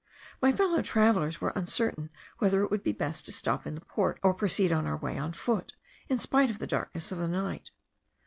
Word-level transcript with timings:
My 0.41 0.51
fellow 0.51 0.81
travellers 0.81 1.39
were 1.41 1.51
uncertain 1.55 2.09
whether 2.39 2.63
it 2.63 2.71
would 2.71 2.81
be 2.81 2.91
best 2.91 3.27
to 3.27 3.31
stop 3.31 3.67
in 3.67 3.75
the 3.75 3.81
port 3.81 4.19
or 4.23 4.33
proceed 4.33 4.71
on 4.71 4.87
our 4.87 4.97
way 4.97 5.15
on 5.15 5.31
foot, 5.31 5.73
in 6.09 6.17
spite 6.17 6.49
of 6.49 6.57
the 6.57 6.65
darkness 6.65 7.11
of 7.11 7.19
the 7.19 7.27
night. 7.27 7.69